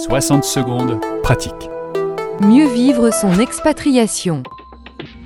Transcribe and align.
60 0.00 0.44
secondes, 0.44 0.98
pratique. 1.22 1.68
Mieux 2.40 2.66
vivre 2.66 3.12
son 3.12 3.38
expatriation. 3.38 4.42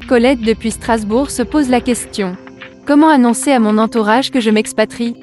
Colette 0.09 0.41
depuis 0.41 0.73
Strasbourg 0.73 1.31
se 1.31 1.43
pose 1.43 1.69
la 1.69 1.81
question. 1.81 2.37
Comment 2.85 3.09
annoncer 3.09 3.53
à 3.53 3.61
mon 3.61 3.79
entourage 3.79 4.33
que 4.33 4.41
je 4.41 4.51
m'expatrie? 4.51 5.15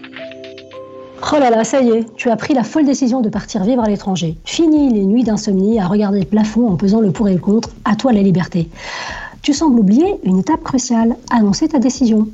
Oh 1.34 1.38
là 1.38 1.50
là, 1.50 1.66
ça 1.66 1.82
y 1.82 1.90
est, 1.90 2.16
tu 2.16 2.29
as 2.29 2.38
pris 2.38 2.54
la 2.54 2.64
folle 2.64 2.86
décision 2.86 3.20
de 3.20 3.28
partir 3.28 3.66
vivre 3.66 3.84
à 3.84 3.89
l'étranger. 3.89 4.38
Fini 4.45 4.89
les 4.89 5.05
nuits 5.05 5.25
d'insomnie 5.25 5.81
à 5.81 5.88
regarder 5.88 6.21
le 6.21 6.25
plafond 6.25 6.70
en 6.70 6.77
pesant 6.77 7.02
le 7.02 7.11
pour 7.11 7.27
et 7.27 7.33
le 7.33 7.39
contre, 7.39 7.71
à 7.83 7.97
toi 7.97 8.13
la 8.13 8.21
liberté. 8.21 8.70
Tu 9.41 9.54
sembles 9.54 9.79
oublier 9.79 10.15
une 10.23 10.39
étape 10.39 10.63
cruciale, 10.63 11.18
annoncer 11.29 11.68
ta 11.68 11.79
décision. 11.79 12.29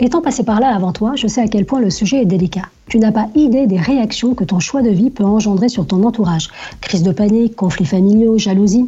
Étant 0.00 0.20
passé 0.20 0.44
par 0.44 0.60
là 0.60 0.74
avant 0.74 0.92
toi, 0.92 1.12
je 1.16 1.26
sais 1.26 1.40
à 1.40 1.48
quel 1.48 1.66
point 1.66 1.80
le 1.80 1.90
sujet 1.90 2.22
est 2.22 2.26
délicat. 2.26 2.66
Tu 2.88 2.98
n'as 2.98 3.12
pas 3.12 3.28
idée 3.34 3.66
des 3.66 3.78
réactions 3.78 4.34
que 4.34 4.44
ton 4.44 4.60
choix 4.60 4.82
de 4.82 4.90
vie 4.90 5.10
peut 5.10 5.24
engendrer 5.24 5.68
sur 5.68 5.86
ton 5.86 6.04
entourage. 6.04 6.50
Crise 6.80 7.02
de 7.02 7.12
panique, 7.12 7.56
conflits 7.56 7.84
familiaux, 7.84 8.38
jalousie. 8.38 8.86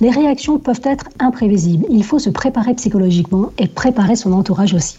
Les 0.00 0.10
réactions 0.10 0.58
peuvent 0.58 0.80
être 0.82 1.08
imprévisibles. 1.20 1.86
Il 1.88 2.02
faut 2.02 2.18
se 2.18 2.30
préparer 2.30 2.74
psychologiquement 2.74 3.50
et 3.58 3.68
préparer 3.68 4.16
son 4.16 4.32
entourage 4.32 4.74
aussi. 4.74 4.98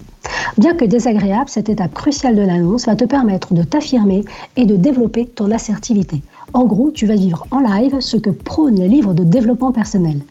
Bien 0.58 0.74
que 0.74 0.86
désagréable, 0.86 1.50
cette 1.50 1.70
étape 1.70 1.94
cruciale 1.94 2.36
de 2.36 2.42
l'annonce 2.42 2.86
va 2.86 2.96
te 2.96 3.04
permettre 3.04 3.54
de 3.54 3.64
t'affirmer 3.64 4.24
et 4.56 4.66
de 4.66 4.78
développer 4.78 5.26
ton 5.26 5.52
assertivité. 5.52 6.22
En 6.54 6.66
gros, 6.66 6.92
tu 6.92 7.06
vas 7.06 7.16
vivre 7.16 7.46
en 7.52 7.60
live 7.60 8.00
ce 8.00 8.16
que 8.16 8.30
prône 8.30 8.76
les 8.76 8.88
livres 8.88 9.14
de 9.14 9.26
développement 9.26 9.74
personnel. 9.74 10.22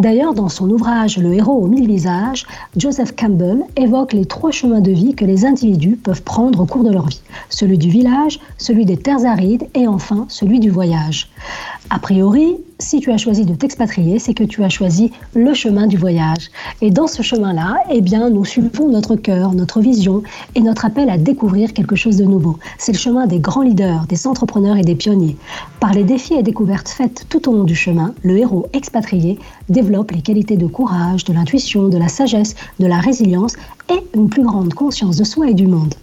D'ailleurs, 0.00 0.32
dans 0.32 0.48
son 0.48 0.70
ouvrage 0.70 1.18
Le 1.18 1.34
héros 1.34 1.62
aux 1.62 1.66
mille 1.66 1.86
visages, 1.86 2.46
Joseph 2.74 3.14
Campbell 3.14 3.62
évoque 3.76 4.14
les 4.14 4.24
trois 4.24 4.50
chemins 4.50 4.80
de 4.80 4.90
vie 4.90 5.14
que 5.14 5.26
les 5.26 5.44
individus 5.44 5.96
peuvent 5.96 6.22
prendre 6.22 6.62
au 6.62 6.64
cours 6.64 6.84
de 6.84 6.90
leur 6.90 7.06
vie. 7.06 7.20
Celui 7.50 7.76
du 7.76 7.90
village, 7.90 8.40
celui 8.56 8.86
des 8.86 8.96
terres 8.96 9.26
arides 9.26 9.68
et 9.74 9.86
enfin 9.86 10.24
celui 10.30 10.58
du 10.58 10.70
voyage. 10.70 11.28
A 11.90 11.98
priori, 11.98 12.56
si 12.80 13.00
tu 13.00 13.12
as 13.12 13.18
choisi 13.18 13.44
de 13.44 13.54
t'expatrier, 13.54 14.18
c'est 14.18 14.34
que 14.34 14.44
tu 14.44 14.64
as 14.64 14.68
choisi 14.68 15.12
le 15.34 15.54
chemin 15.54 15.86
du 15.86 15.96
voyage. 15.96 16.50
Et 16.80 16.90
dans 16.90 17.06
ce 17.06 17.22
chemin-là, 17.22 17.82
eh 17.90 18.00
bien, 18.00 18.30
nous 18.30 18.44
suivons 18.44 18.88
notre 18.88 19.16
cœur, 19.16 19.52
notre 19.52 19.80
vision 19.80 20.22
et 20.54 20.60
notre 20.60 20.86
appel 20.86 21.10
à 21.10 21.18
découvrir 21.18 21.72
quelque 21.72 21.94
chose 21.94 22.16
de 22.16 22.24
nouveau. 22.24 22.58
C'est 22.78 22.92
le 22.92 22.98
chemin 22.98 23.26
des 23.26 23.38
grands 23.38 23.62
leaders, 23.62 24.06
des 24.06 24.26
entrepreneurs 24.26 24.76
et 24.76 24.82
des 24.82 24.94
pionniers. 24.94 25.36
Par 25.78 25.92
les 25.92 26.04
défis 26.04 26.34
et 26.34 26.42
découvertes 26.42 26.88
faites 26.88 27.26
tout 27.28 27.48
au 27.48 27.52
long 27.52 27.64
du 27.64 27.74
chemin, 27.74 28.14
le 28.22 28.38
héros 28.38 28.66
expatrié 28.72 29.38
développe 29.68 30.10
les 30.10 30.22
qualités 30.22 30.56
de 30.56 30.66
courage, 30.66 31.24
de 31.24 31.32
l'intuition, 31.32 31.88
de 31.88 31.98
la 31.98 32.08
sagesse, 32.08 32.54
de 32.78 32.86
la 32.86 32.98
résilience 32.98 33.56
et 33.90 34.00
une 34.14 34.28
plus 34.28 34.42
grande 34.42 34.74
conscience 34.74 35.16
de 35.16 35.24
soi 35.24 35.50
et 35.50 35.54
du 35.54 35.66
monde. 35.66 35.94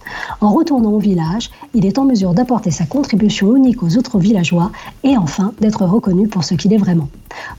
En 0.41 0.51
retournant 0.51 0.91
au 0.91 0.99
village, 0.99 1.49
il 1.73 1.85
est 1.85 1.97
en 1.97 2.05
mesure 2.05 2.33
d'apporter 2.33 2.71
sa 2.71 2.85
contribution 2.85 3.55
unique 3.55 3.81
aux 3.83 3.97
autres 3.97 4.19
villageois 4.19 4.71
et 5.03 5.17
enfin 5.17 5.53
d'être 5.61 5.85
reconnu 5.85 6.27
pour 6.27 6.43
ce 6.43 6.53
qu'il 6.55 6.66
vraiment. 6.75 7.07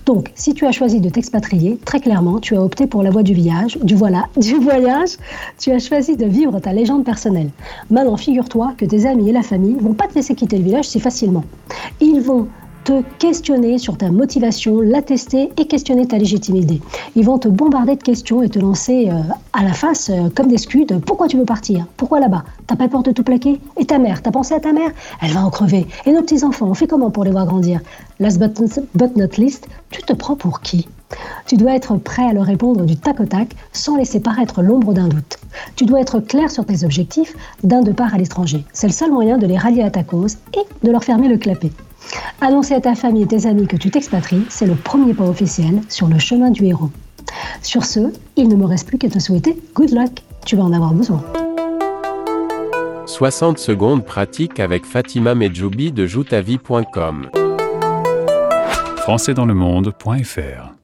Donc, 0.04 0.30
si 0.34 0.52
tu 0.52 0.66
as 0.66 0.72
choisi 0.72 1.00
de 1.00 1.08
t'expatrier, 1.08 1.78
très 1.86 2.00
clairement, 2.00 2.40
tu 2.40 2.54
as 2.54 2.62
opté 2.62 2.86
pour 2.86 3.02
la 3.02 3.10
voie 3.10 3.22
du 3.22 3.32
village, 3.32 3.78
du 3.78 3.94
voilà, 3.94 4.24
du 4.36 4.56
voyage. 4.56 5.16
Tu 5.58 5.70
as 5.70 5.78
choisi 5.78 6.16
de 6.16 6.26
vivre 6.26 6.60
ta 6.60 6.74
légende 6.74 7.04
personnelle. 7.04 7.50
Maintenant, 7.90 8.18
figure-toi 8.18 8.74
que 8.76 8.84
tes 8.84 9.06
amis 9.06 9.30
et 9.30 9.32
la 9.32 9.42
famille 9.42 9.76
vont 9.80 9.94
pas 9.94 10.06
te 10.06 10.14
laisser 10.14 10.34
quitter 10.34 10.58
le 10.58 10.64
village 10.64 10.88
si 10.88 11.00
facilement. 11.00 11.44
Ils 12.00 12.20
vont 12.20 12.48
te 12.88 13.02
questionner 13.18 13.76
sur 13.76 13.98
ta 13.98 14.10
motivation, 14.10 14.80
la 14.80 15.02
tester 15.02 15.50
et 15.58 15.66
questionner 15.66 16.06
ta 16.06 16.16
légitimité. 16.16 16.80
Ils 17.16 17.24
vont 17.26 17.36
te 17.36 17.46
bombarder 17.46 17.96
de 17.96 18.02
questions 18.02 18.42
et 18.42 18.48
te 18.48 18.58
lancer 18.58 19.10
euh, 19.10 19.20
à 19.52 19.62
la 19.62 19.74
face 19.74 20.08
euh, 20.08 20.30
comme 20.34 20.48
des 20.48 20.56
scuds. 20.56 20.86
Pourquoi 21.04 21.28
tu 21.28 21.36
veux 21.36 21.44
partir? 21.44 21.84
Pourquoi 21.98 22.18
là-bas? 22.18 22.44
T'as 22.66 22.76
pas 22.76 22.88
peur 22.88 23.02
de 23.02 23.12
tout 23.12 23.22
plaquer? 23.22 23.60
Et 23.76 23.84
ta 23.84 23.98
mère? 23.98 24.22
T'as 24.22 24.30
pensé 24.30 24.54
à 24.54 24.60
ta 24.60 24.72
mère? 24.72 24.90
Elle 25.20 25.32
va 25.32 25.44
en 25.44 25.50
crever. 25.50 25.86
Et 26.06 26.12
nos 26.12 26.22
petits-enfants, 26.22 26.68
on 26.70 26.72
fait 26.72 26.86
comment 26.86 27.10
pour 27.10 27.24
les 27.24 27.30
voir 27.30 27.44
grandir? 27.44 27.80
Last 28.20 28.38
but, 28.38 28.80
but 28.94 29.14
not 29.18 29.36
least, 29.36 29.68
tu 29.90 30.02
te 30.02 30.14
prends 30.14 30.36
pour 30.36 30.62
qui? 30.62 30.88
Tu 31.46 31.58
dois 31.58 31.74
être 31.74 31.94
prêt 31.98 32.24
à 32.24 32.32
leur 32.32 32.44
répondre 32.44 32.86
du 32.86 32.96
tac 32.96 33.20
au 33.20 33.26
tac 33.26 33.54
sans 33.74 33.98
laisser 33.98 34.20
paraître 34.20 34.62
l'ombre 34.62 34.94
d'un 34.94 35.08
doute. 35.08 35.37
Tu 35.76 35.86
dois 35.86 36.00
être 36.00 36.20
clair 36.20 36.50
sur 36.50 36.64
tes 36.64 36.84
objectifs 36.84 37.34
d'un 37.62 37.82
départ 37.82 38.14
à 38.14 38.18
l'étranger. 38.18 38.64
C'est 38.72 38.86
le 38.86 38.92
seul 38.92 39.10
moyen 39.10 39.38
de 39.38 39.46
les 39.46 39.58
rallier 39.58 39.82
à 39.82 39.90
ta 39.90 40.02
cause 40.02 40.36
et 40.54 40.86
de 40.86 40.90
leur 40.90 41.04
fermer 41.04 41.28
le 41.28 41.38
clapet. 41.38 41.70
Annoncer 42.40 42.74
à 42.74 42.80
ta 42.80 42.94
famille 42.94 43.22
et 43.22 43.26
tes 43.26 43.46
amis 43.46 43.66
que 43.66 43.76
tu 43.76 43.90
t'expatries, 43.90 44.44
c'est 44.48 44.66
le 44.66 44.74
premier 44.74 45.14
pas 45.14 45.24
officiel 45.24 45.80
sur 45.88 46.08
le 46.08 46.18
chemin 46.18 46.50
du 46.50 46.64
héros. 46.64 46.90
Sur 47.62 47.84
ce, 47.84 48.12
il 48.36 48.48
ne 48.48 48.56
me 48.56 48.64
reste 48.64 48.86
plus 48.86 48.98
qu'à 48.98 49.08
te 49.08 49.18
souhaiter 49.18 49.60
good 49.74 49.90
luck. 49.90 50.22
Tu 50.46 50.56
vas 50.56 50.64
en 50.64 50.72
avoir 50.72 50.94
besoin. 50.94 51.22
60 53.06 53.58
secondes 53.58 54.04
pratiques 54.04 54.60
avec 54.60 54.84
Fatima 54.84 55.34
Medjoubi 55.34 55.92
de 55.92 56.06
joutavie.com. 56.06 57.30
Françaisdanslemonde.fr 58.96 60.74